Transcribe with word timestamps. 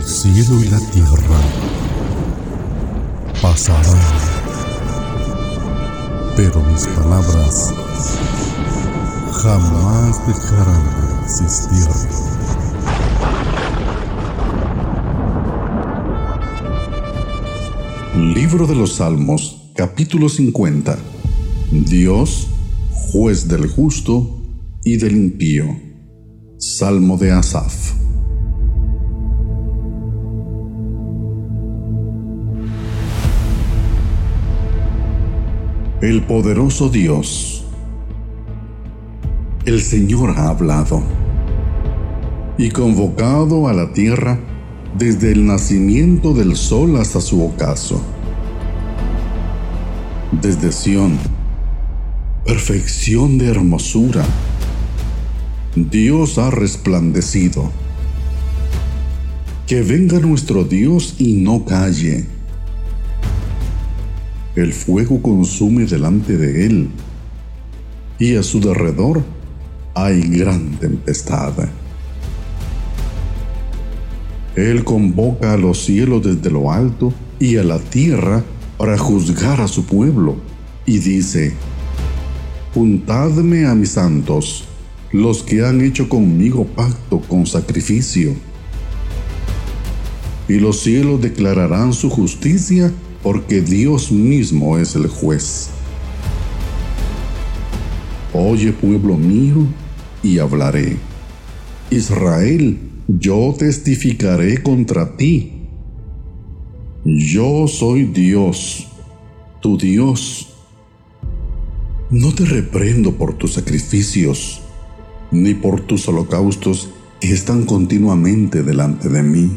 el 0.00 0.06
cielo 0.06 0.60
y 0.60 0.68
la 0.68 0.78
tierra 0.78 1.40
pasarán, 3.42 3.98
pero 6.36 6.62
mis 6.62 6.86
palabras 6.86 7.74
jamás 9.42 10.26
dejarán 10.26 10.84
de 10.84 11.24
existir. 11.24 11.88
Libro 18.16 18.66
de 18.66 18.74
los 18.74 18.94
Salmos, 18.94 19.70
capítulo 19.74 20.28
50. 20.28 20.98
Dios, 21.72 22.48
juez 23.12 23.48
del 23.48 23.66
justo 23.68 24.40
y 24.84 24.96
del 24.96 25.16
impío. 25.16 25.66
Salmo 26.58 27.16
de 27.16 27.32
Asaf. 27.32 27.99
El 36.00 36.22
poderoso 36.22 36.88
Dios. 36.88 37.62
El 39.66 39.82
Señor 39.82 40.30
ha 40.30 40.48
hablado 40.48 41.02
y 42.56 42.70
convocado 42.70 43.68
a 43.68 43.74
la 43.74 43.92
tierra 43.92 44.40
desde 44.96 45.30
el 45.30 45.44
nacimiento 45.44 46.32
del 46.32 46.56
sol 46.56 46.96
hasta 46.96 47.20
su 47.20 47.44
ocaso. 47.44 48.00
Desde 50.40 50.72
Sión, 50.72 51.18
perfección 52.46 53.36
de 53.36 53.48
hermosura, 53.48 54.24
Dios 55.76 56.38
ha 56.38 56.50
resplandecido. 56.50 57.70
Que 59.66 59.82
venga 59.82 60.18
nuestro 60.18 60.64
Dios 60.64 61.16
y 61.18 61.34
no 61.34 61.66
calle. 61.66 62.39
El 64.56 64.72
fuego 64.72 65.22
consume 65.22 65.84
delante 65.84 66.36
de 66.36 66.66
él, 66.66 66.88
y 68.18 68.34
a 68.34 68.42
su 68.42 68.60
derredor 68.60 69.22
hay 69.94 70.20
gran 70.22 70.72
tempestad. 70.72 71.52
Él 74.56 74.82
convoca 74.82 75.52
a 75.52 75.56
los 75.56 75.84
cielos 75.84 76.22
desde 76.24 76.50
lo 76.50 76.72
alto 76.72 77.12
y 77.38 77.56
a 77.56 77.62
la 77.62 77.78
tierra 77.78 78.42
para 78.76 78.98
juzgar 78.98 79.60
a 79.60 79.68
su 79.68 79.84
pueblo, 79.84 80.36
y 80.84 80.98
dice, 80.98 81.54
Juntadme 82.74 83.66
a 83.66 83.74
mis 83.74 83.90
santos, 83.90 84.64
los 85.12 85.44
que 85.44 85.64
han 85.64 85.80
hecho 85.80 86.08
conmigo 86.08 86.66
pacto 86.66 87.20
con 87.20 87.46
sacrificio. 87.46 88.34
Y 90.48 90.54
los 90.58 90.80
cielos 90.80 91.20
declararán 91.20 91.92
su 91.92 92.10
justicia, 92.10 92.92
porque 93.22 93.60
Dios 93.60 94.10
mismo 94.10 94.78
es 94.78 94.94
el 94.96 95.06
juez. 95.08 95.70
Oye 98.32 98.72
pueblo 98.72 99.16
mío, 99.16 99.66
y 100.22 100.38
hablaré. 100.38 100.96
Israel, 101.90 102.78
yo 103.08 103.54
testificaré 103.58 104.62
contra 104.62 105.16
ti. 105.16 105.52
Yo 107.04 107.66
soy 107.66 108.04
Dios, 108.04 108.88
tu 109.60 109.76
Dios. 109.76 110.48
No 112.10 112.32
te 112.34 112.44
reprendo 112.44 113.16
por 113.16 113.34
tus 113.34 113.54
sacrificios, 113.54 114.60
ni 115.30 115.54
por 115.54 115.80
tus 115.80 116.08
holocaustos 116.08 116.90
que 117.20 117.32
están 117.32 117.64
continuamente 117.64 118.62
delante 118.62 119.08
de 119.08 119.22
mí. 119.22 119.50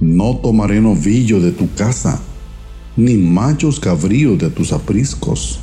No 0.00 0.36
tomaré 0.36 0.80
novillo 0.80 1.40
de 1.40 1.52
tu 1.52 1.72
casa, 1.74 2.20
ni 2.96 3.14
machos 3.14 3.80
cabríos 3.80 4.38
de 4.38 4.50
tus 4.50 4.72
apriscos, 4.72 5.58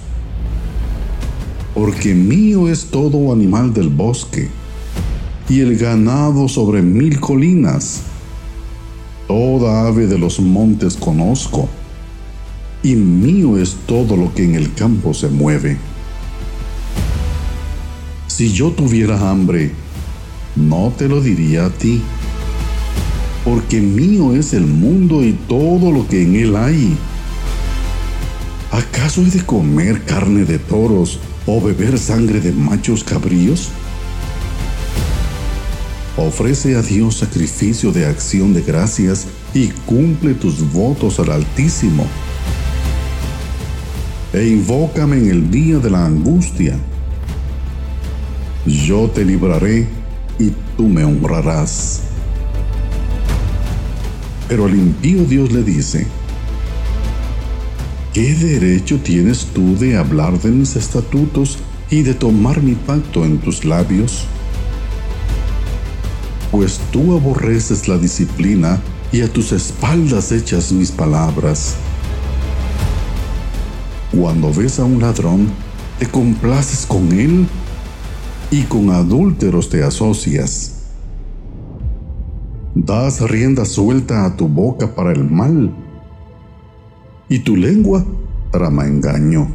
porque 1.75 2.15
mío 2.15 2.67
es 2.67 2.85
todo 2.85 3.31
animal 3.31 3.73
del 3.73 3.89
bosque 3.89 4.49
y 5.49 5.59
el 5.59 5.77
ganado 5.77 6.47
sobre 6.47 6.81
mil 6.81 7.19
colinas. 7.19 8.01
Toda 9.27 9.87
ave 9.87 10.07
de 10.07 10.17
los 10.17 10.39
montes 10.39 10.95
conozco, 10.95 11.69
y 12.81 12.95
mío 12.95 13.57
es 13.57 13.75
todo 13.85 14.17
lo 14.17 14.33
que 14.33 14.45
en 14.45 14.55
el 14.55 14.73
campo 14.73 15.13
se 15.13 15.29
mueve. 15.29 15.77
Si 18.27 18.51
yo 18.51 18.71
tuviera 18.71 19.29
hambre, 19.29 19.71
no 20.55 20.91
te 20.97 21.07
lo 21.07 21.21
diría 21.21 21.67
a 21.67 21.69
ti, 21.69 22.01
porque 23.43 23.81
mío 23.81 24.33
es 24.35 24.53
el 24.53 24.65
mundo 24.65 25.23
y 25.23 25.33
todo 25.47 25.91
lo 25.91 26.07
que 26.07 26.23
en 26.23 26.35
él 26.35 26.55
hay. 26.55 26.97
¿Acaso 28.71 29.21
he 29.21 29.25
de 29.25 29.45
comer 29.45 30.03
carne 30.03 30.45
de 30.45 30.57
toros 30.57 31.19
o 31.45 31.61
beber 31.61 31.99
sangre 31.99 32.39
de 32.39 32.51
machos 32.51 33.03
cabríos? 33.03 33.69
Ofrece 36.15 36.75
a 36.75 36.81
Dios 36.81 37.17
sacrificio 37.17 37.91
de 37.91 38.05
acción 38.05 38.53
de 38.53 38.61
gracias 38.61 39.27
y 39.53 39.67
cumple 39.85 40.33
tus 40.33 40.71
votos 40.71 41.19
al 41.19 41.31
Altísimo. 41.31 42.07
E 44.31 44.47
invócame 44.47 45.17
en 45.17 45.29
el 45.29 45.51
día 45.51 45.77
de 45.77 45.89
la 45.89 46.05
angustia. 46.05 46.77
Yo 48.65 49.09
te 49.09 49.25
libraré 49.25 49.87
y 50.39 50.51
tú 50.77 50.87
me 50.87 51.03
honrarás. 51.03 52.12
Pero 54.53 54.65
al 54.65 54.75
impío 54.75 55.25
Dios 55.25 55.51
le 55.51 55.63
dice, 55.63 56.05
¿qué 58.13 58.35
derecho 58.35 58.99
tienes 58.99 59.47
tú 59.47 59.75
de 59.75 59.97
hablar 59.97 60.39
de 60.39 60.51
mis 60.51 60.75
estatutos 60.75 61.57
y 61.89 62.03
de 62.03 62.13
tomar 62.13 62.61
mi 62.61 62.75
pacto 62.75 63.25
en 63.25 63.39
tus 63.39 63.65
labios? 63.65 64.27
pues 66.51 66.79
tú 66.91 67.17
aborreces 67.17 67.87
la 67.87 67.97
disciplina 67.97 68.79
y 69.11 69.21
a 69.21 69.27
tus 69.27 69.51
espaldas 69.53 70.31
echas 70.31 70.71
mis 70.71 70.91
palabras. 70.91 71.73
Cuando 74.15 74.53
ves 74.53 74.77
a 74.77 74.83
un 74.83 75.01
ladrón, 75.01 75.47
te 75.97 76.05
complaces 76.05 76.85
con 76.85 77.11
él 77.11 77.47
y 78.51 78.61
con 78.65 78.91
adúlteros 78.91 79.67
te 79.69 79.83
asocias. 79.83 80.72
Das 82.75 83.21
rienda 83.21 83.65
suelta 83.65 84.25
a 84.25 84.35
tu 84.35 84.47
boca 84.47 84.95
para 84.95 85.11
el 85.11 85.23
mal 85.29 85.71
y 87.29 87.39
tu 87.39 87.55
lengua 87.55 88.03
trama 88.51 88.87
engaño. 88.87 89.47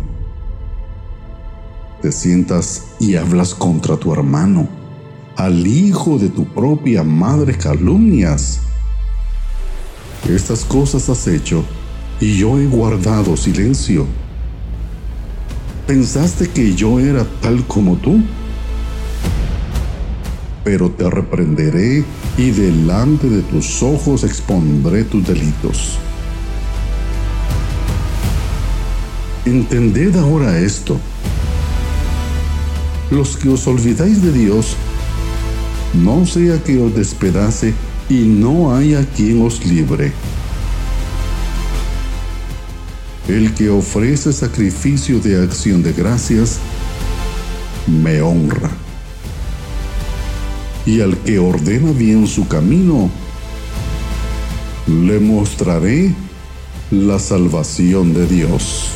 Te 2.01 2.12
sientas 2.12 2.84
y 3.01 3.17
hablas 3.17 3.56
contra 3.56 3.97
tu 3.97 4.12
hermano 4.12 4.69
al 5.34 5.67
hijo 5.67 6.17
de 6.17 6.29
tu 6.29 6.45
propia 6.45 7.03
madre 7.03 7.59
calumnias. 7.59 8.61
Estas 10.29 10.65
cosas 10.65 11.09
has 11.09 11.27
hecho 11.27 11.65
y 12.21 12.37
yo 12.37 12.56
he 12.56 12.67
guardado 12.67 13.37
silencio. 13.37 14.06
¿Pensaste 15.89 16.49
que 16.49 16.73
yo 16.77 17.00
era 17.00 17.27
tal 17.41 17.67
como 17.67 17.97
tú? 17.97 18.21
Pero 20.71 20.91
te 20.91 21.09
reprenderé 21.09 22.05
y 22.37 22.51
delante 22.51 23.27
de 23.27 23.41
tus 23.41 23.83
ojos 23.83 24.23
expondré 24.23 25.03
tus 25.03 25.27
delitos. 25.27 25.99
Entended 29.47 30.15
ahora 30.17 30.59
esto. 30.59 31.00
Los 33.11 33.38
que 33.38 33.49
os 33.49 33.67
olvidáis 33.67 34.20
de 34.20 34.31
Dios, 34.31 34.76
no 35.94 36.26
sea 36.26 36.62
que 36.62 36.79
os 36.79 36.94
despedace 36.94 37.73
y 38.11 38.26
no 38.26 38.76
haya 38.76 39.06
quien 39.17 39.41
os 39.41 39.64
libre. 39.64 40.12
El 43.26 43.55
que 43.55 43.71
ofrece 43.71 44.35
sacrificio 44.35 45.19
de 45.19 45.43
acción 45.43 45.82
de 45.82 45.94
gracias, 45.94 46.59
me 47.87 48.21
honra. 48.21 48.71
Y 50.88 51.02
al 51.02 51.19
que 51.19 51.38
ordena 51.38 51.93
bien 51.93 52.26
su 52.26 52.49
camino, 52.49 53.11
le 54.87 55.20
mostraré 55.20 56.14
la 56.90 57.19
salvación 57.19 58.14
de 58.14 58.26
Dios. 58.26 58.87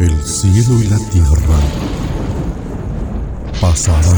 El 0.00 0.22
cielo 0.24 0.80
y 0.80 0.84
la 0.88 0.96
tierra 0.96 1.58
pasarán, 3.60 4.16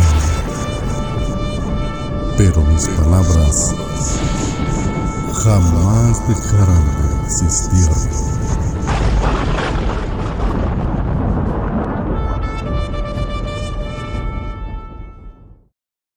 pero 2.39 2.63
mis 2.63 2.87
palabras 2.87 3.75
jamás 5.43 6.29
dejarán 6.29 6.85
de 6.85 7.25
existir. 7.25 8.42